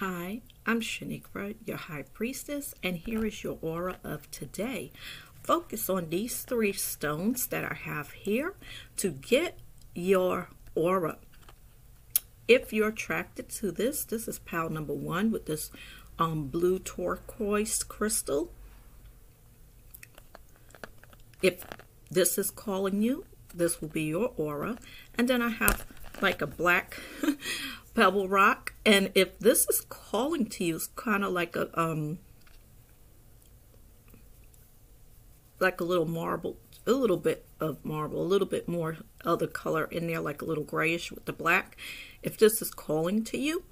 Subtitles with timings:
[0.00, 4.92] Hi, I'm Shaniqua, your High Priestess, and here is your aura of today.
[5.42, 8.54] Focus on these three stones that I have here
[8.98, 9.58] to get
[9.96, 11.18] your aura.
[12.46, 15.72] If you're attracted to this, this is pile number one with this
[16.16, 18.52] um, blue turquoise crystal.
[21.42, 21.64] If
[22.08, 24.78] this is calling you, this will be your aura.
[25.16, 25.84] And then I have
[26.22, 27.00] like a black
[27.96, 28.74] pebble rock.
[28.88, 32.20] And if this is calling to you, it's kind of like a um
[35.60, 36.56] like a little marble,
[36.86, 38.96] a little bit of marble, a little bit more
[39.26, 41.76] other color in there, like a little grayish with the black.
[42.22, 43.64] If this is calling to you,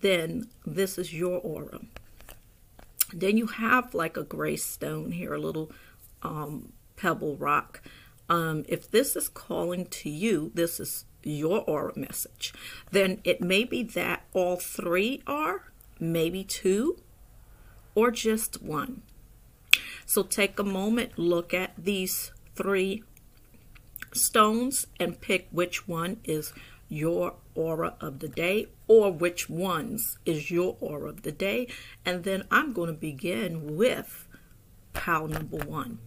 [0.00, 1.82] then this is your aura.
[3.12, 5.70] Then you have like a gray stone here, a little
[6.22, 7.82] um, pebble rock.
[8.30, 12.52] Um, if this is calling to you, this is your aura message.
[12.90, 16.98] Then it may be that all three are, maybe two,
[17.94, 19.02] or just one.
[20.06, 23.02] So take a moment, look at these three
[24.12, 26.52] stones and pick which one is
[26.88, 31.66] your aura of the day or which ones is your aura of the day.
[32.04, 34.26] And then I'm going to begin with
[34.92, 35.98] pile number one.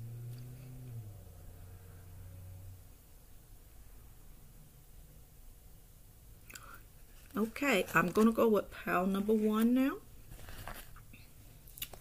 [7.38, 9.98] Okay, I'm going to go with pile number one now.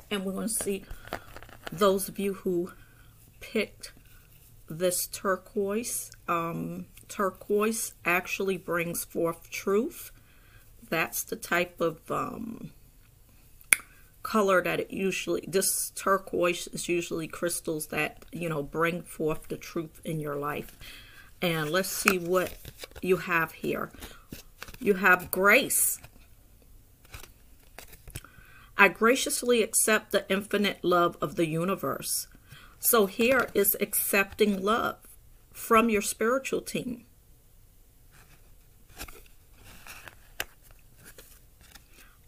[0.08, 0.84] And we're going to see
[1.72, 2.70] those of you who
[3.40, 3.92] picked
[4.68, 6.12] this turquoise.
[6.28, 10.12] Um, turquoise actually brings forth truth.
[10.88, 12.70] That's the type of um,
[14.22, 19.56] color that it usually, this turquoise is usually crystals that, you know, bring forth the
[19.56, 20.78] truth in your life.
[21.42, 22.54] And let's see what
[23.02, 23.90] you have here.
[24.84, 25.98] You have grace.
[28.76, 32.26] I graciously accept the infinite love of the universe.
[32.80, 34.98] So here is accepting love
[35.54, 37.06] from your spiritual team.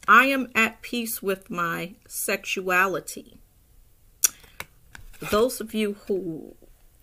[0.09, 3.39] I am at peace with my sexuality.
[5.31, 6.56] Those of you who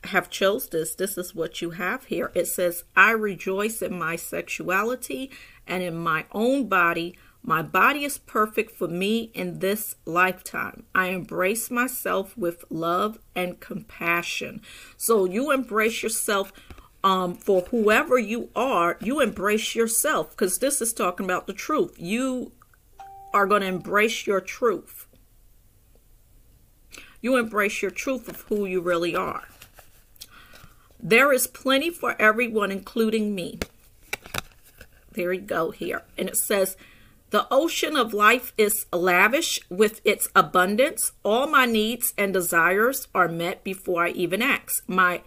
[0.06, 2.32] have chose this, this is what you have here.
[2.34, 5.32] It says, I rejoice in my sexuality
[5.68, 7.16] and in my own body
[7.46, 10.86] my body is perfect for me in this lifetime.
[10.96, 14.62] I embrace myself with love and compassion.
[14.96, 16.54] So you embrace yourself
[17.04, 18.98] um, for whoever you are.
[19.02, 21.96] You embrace yourself because this is talking about the truth.
[21.98, 22.54] You
[23.34, 25.08] are going to embrace your truth.
[27.20, 29.50] You embrace your truth of who you really are.
[31.06, 33.60] There is plenty for everyone, including me.
[35.12, 36.04] There you go here.
[36.18, 36.78] And it says,
[37.30, 41.12] the ocean of life is lavish with its abundance.
[41.24, 44.82] All my needs and desires are met before I even ask.
[44.88, 45.24] My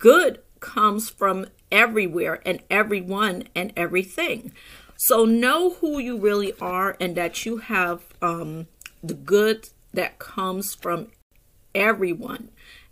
[0.00, 4.52] good comes from everywhere and everyone and everything.
[4.96, 8.66] So know who you really are and that you have um,
[9.00, 11.08] the good that comes from
[11.72, 12.48] everyone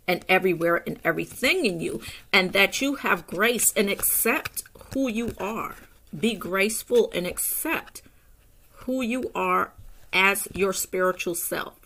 [0.07, 5.33] and everywhere and everything in you, and that you have grace and accept who you
[5.37, 5.75] are.
[6.17, 8.01] Be graceful and accept
[8.85, 9.71] who you are
[10.11, 11.83] as your spiritual self.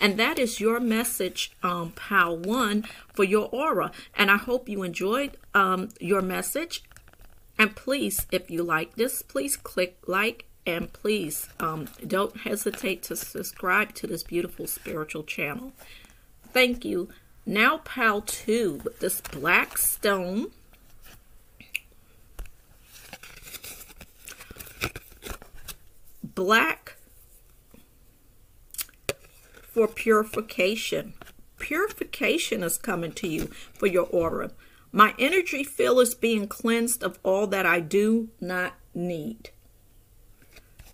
[0.00, 3.90] And that is your message, um, Pile 1, for your aura.
[4.14, 6.84] And I hope you enjoyed um, your message.
[7.58, 13.16] And please, if you like this, please click like and please um, don't hesitate to
[13.16, 15.72] subscribe to this beautiful spiritual channel.
[16.52, 17.08] Thank you.
[17.46, 20.50] Now, Pile 2 with this black stone.
[26.34, 26.96] black
[29.62, 31.14] for purification.
[31.58, 34.50] Purification is coming to you for your aura.
[34.92, 39.50] My energy field is being cleansed of all that I do not need.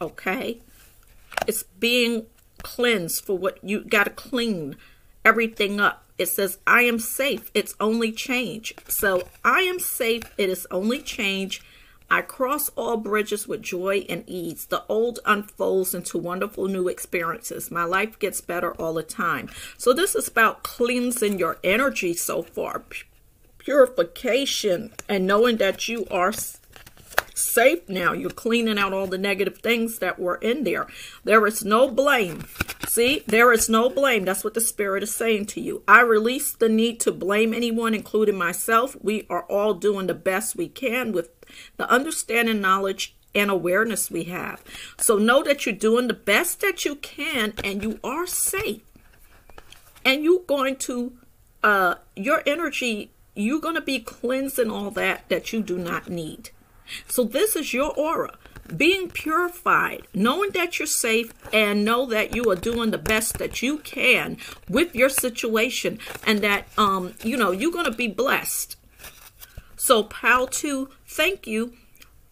[0.01, 0.61] Okay?
[1.47, 2.27] It's being
[2.63, 4.77] cleansed for what you got to clean
[5.25, 6.05] everything up.
[6.19, 7.51] It says, I am safe.
[7.55, 8.75] It's only change.
[8.89, 10.25] So I am safe.
[10.37, 11.63] It is only change.
[12.11, 14.67] I cross all bridges with joy and ease.
[14.67, 17.71] The old unfolds into wonderful new experiences.
[17.71, 19.49] My life gets better all the time.
[19.79, 22.83] So, this is about cleansing your energy so far,
[23.59, 26.33] purification, and knowing that you are
[27.35, 28.13] safe now.
[28.13, 30.87] You're cleaning out all the negative things that were in there.
[31.25, 32.45] There is no blame.
[32.87, 34.25] See, there is no blame.
[34.25, 35.83] That's what the Spirit is saying to you.
[35.87, 38.97] I release the need to blame anyone, including myself.
[39.01, 41.31] We are all doing the best we can with
[41.77, 44.63] the understanding, knowledge, and awareness we have.
[44.99, 48.83] So know that you're doing the best that you can and you are safe.
[50.05, 51.13] And you're going to,
[51.63, 56.51] uh, your energy, you're going to be cleansing all that that you do not need.
[57.09, 58.37] So this is your aura
[58.77, 63.63] being purified, knowing that you're safe, and know that you are doing the best that
[63.63, 64.37] you can
[64.69, 68.77] with your situation, and that um, you know you're gonna be blessed.
[69.77, 71.73] So, pal, to thank you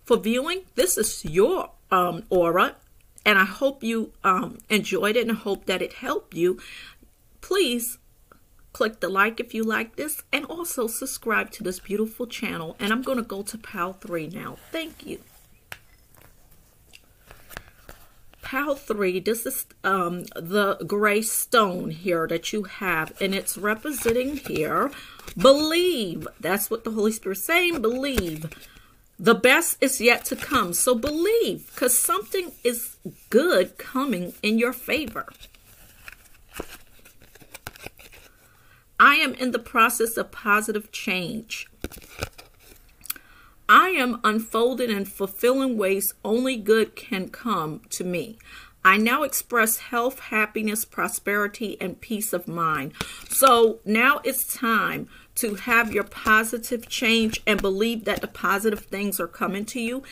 [0.04, 0.62] for viewing.
[0.74, 2.76] This is your um, aura,
[3.24, 6.58] and I hope you um, enjoyed it, and hope that it helped you.
[7.40, 7.98] Please
[8.72, 12.92] click the like if you like this and also subscribe to this beautiful channel and
[12.92, 14.56] I'm going to go to PAL 3 now.
[14.70, 15.20] Thank you.
[18.48, 24.38] PAL 3, this is um, the gray stone here that you have, and it's representing
[24.38, 24.90] here,
[25.36, 26.26] believe.
[26.40, 28.46] That's what the Holy Spirit's saying, believe.
[29.18, 30.72] The best is yet to come.
[30.72, 32.96] So believe, because something is
[33.28, 35.26] good coming in your favor.
[39.00, 41.68] I am in the process of positive change.
[43.68, 48.38] I am unfolding and fulfilling ways only good can come to me.
[48.84, 52.94] I now express health, happiness, prosperity, and peace of mind.
[53.28, 59.20] So now it's time to have your positive change and believe that the positive things
[59.20, 60.02] are coming to you.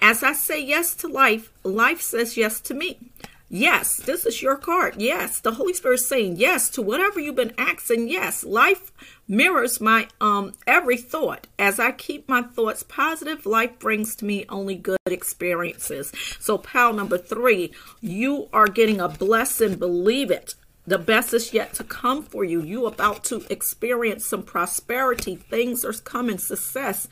[0.00, 2.98] As I say yes to life, life says yes to me.
[3.48, 4.96] Yes, this is your card.
[4.98, 8.08] Yes, the Holy Spirit is saying yes to whatever you've been asking.
[8.08, 8.90] Yes, life
[9.28, 11.46] mirrors my um every thought.
[11.56, 16.12] As I keep my thoughts positive, life brings to me only good experiences.
[16.40, 19.76] So, pal number three, you are getting a blessing.
[19.76, 20.54] Believe it.
[20.84, 22.62] The best is yet to come for you.
[22.62, 25.36] You about to experience some prosperity.
[25.36, 27.06] Things are coming, success,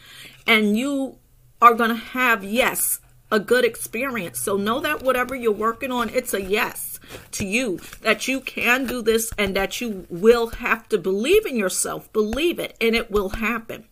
[0.48, 1.18] and you
[1.62, 4.38] are going to have yes a good experience.
[4.38, 7.00] So know that whatever you're working on, it's a yes
[7.32, 11.56] to you that you can do this and that you will have to believe in
[11.56, 12.12] yourself.
[12.12, 13.86] Believe it and it will happen.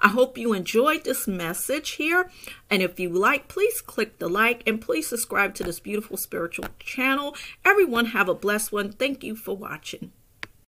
[0.00, 2.30] I hope you enjoyed this message here.
[2.68, 6.66] And if you like, please click the like and please subscribe to this beautiful spiritual
[6.78, 7.36] channel.
[7.64, 8.92] Everyone have a blessed one.
[8.92, 10.12] Thank you for watching.